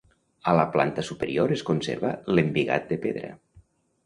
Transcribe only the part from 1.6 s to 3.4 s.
conserva l'embigat de pedra.